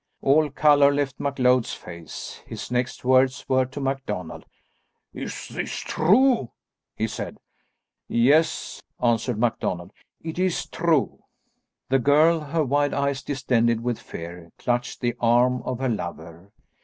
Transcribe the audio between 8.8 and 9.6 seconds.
answered